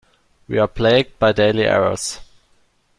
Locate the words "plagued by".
0.67-1.31